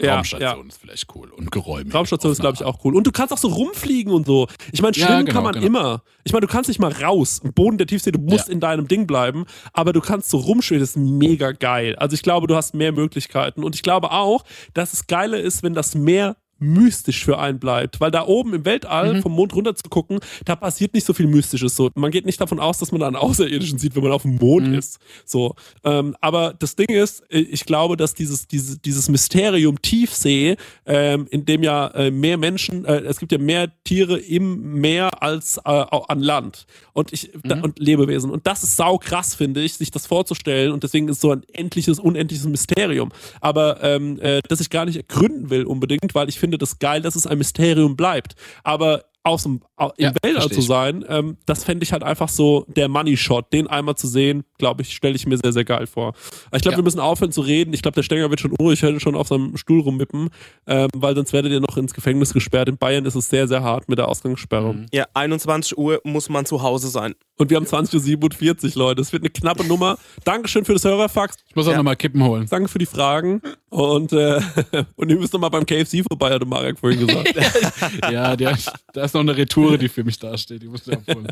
[0.00, 1.92] Ja, Raumstation ist vielleicht cool und geräumig.
[1.94, 2.94] Raumstation ist, glaube ich, auch cool.
[2.96, 4.46] Und du kannst auch so rumfliegen und so.
[4.72, 5.66] Ich meine, Ja, schwimmen genau, kann man genau.
[5.66, 6.02] immer.
[6.24, 7.40] Ich meine, du kannst nicht mal raus.
[7.42, 8.52] Im Boden der Tiefsee, du musst Ja.
[8.52, 10.80] in deinem Ding bleiben, aber du kannst so rumschwimmen.
[10.80, 11.96] Das ist mega geil.
[11.96, 13.64] Also ich glaube, du hast mehr Möglichkeiten.
[13.64, 14.44] Und ich glaube auch,
[14.74, 18.00] dass es geiler ist, wenn das Meer mystisch für einen bleibt.
[18.00, 19.22] Weil da oben im Weltall Mhm.
[19.22, 21.76] vom Mond runter zu gucken, da passiert nicht so viel Mystisches.
[21.76, 24.22] So, man geht nicht davon aus, dass man da einen Außerirdischen sieht, wenn man auf
[24.22, 24.74] dem Mond Mhm.
[24.74, 24.98] ist.
[25.24, 25.54] So,
[25.84, 30.56] ähm, aber das Ding ist, äh, ich glaube, dass dieses, dieses, dieses Mysterium Tiefsee,
[30.86, 35.22] ähm, in dem ja äh, mehr Menschen, äh, es gibt ja mehr Tiere im Meer
[35.22, 37.64] als äh, an Land und ich da, Mhm.
[37.64, 41.20] und Lebewesen und das ist sau krass, finde ich, sich das vorzustellen und deswegen ist
[41.20, 43.10] so ein endliches, unendliches Mysterium.
[43.40, 47.02] Aber ähm, äh, das ich gar nicht ergründen will unbedingt, weil ich finde das geil,
[47.02, 48.36] dass es ein Mysterium bleibt.
[48.64, 52.64] Aber aus dem im Ja, Weltall zu sein, ähm, das fände ich halt einfach so
[52.68, 55.86] der Money Shot, den einmal zu sehen, glaube ich, stelle ich mir sehr, sehr geil
[55.86, 56.14] vor.
[56.54, 56.76] Ich glaube, Ja.
[56.78, 57.74] wir müssen aufhören zu reden.
[57.74, 60.30] Ich glaube, der Stenger wird schon unruhig, hört schon auf seinem Stuhl rummippen,
[60.66, 62.70] ähm, weil sonst werdet ihr noch ins Gefängnis gesperrt.
[62.70, 64.72] In Bayern ist es sehr, sehr hart mit der Ausgangssperre.
[64.72, 64.86] Mhm.
[64.94, 67.14] Ja, 21 Uhr muss man zu Hause sein.
[67.38, 69.00] Und wir haben 20.47 Uhr, Leute.
[69.00, 69.96] Das wird eine knappe Nummer.
[70.24, 71.36] Dankeschön für das Hörerfax.
[71.48, 71.76] Ich muss auch Ja.
[71.78, 72.46] nochmal Kippen holen.
[72.50, 73.40] Danke für die Fragen.
[73.70, 74.40] Und, äh,
[74.96, 77.32] und ihr müsst noch mal beim KFC vorbei, hatte Marek vorhin gesagt.
[78.10, 78.58] ja, der,
[78.92, 80.62] da ist noch eine Retoure, die für mich dasteht.
[80.62, 81.28] Die muss ich abholen.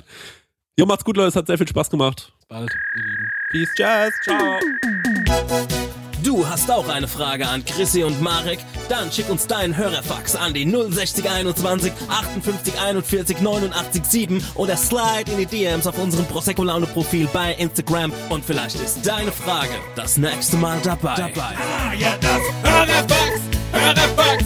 [0.78, 1.28] jo, macht's gut, Leute.
[1.28, 2.32] Es hat sehr viel Spaß gemacht.
[2.38, 3.30] Bis bald, ihr Lieben.
[3.50, 5.85] Peace, Jazz, ciao.
[6.26, 8.58] Du hast auch eine Frage an Chrissy und Marek?
[8.88, 15.38] Dann schick uns deinen Hörerfax an die 06021 58 41 89 7 oder slide in
[15.38, 20.16] die DMs auf unserem Prosecco Laune Profil bei Instagram und vielleicht ist deine Frage das
[20.16, 21.14] nächste Mal dabei.
[21.14, 21.54] dabei.
[21.56, 24.44] Ah, ja, das Hörerfax, Hörerfax.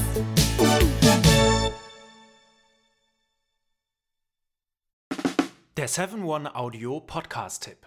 [5.78, 7.87] Der 7-One-Audio-Podcast-Tipp.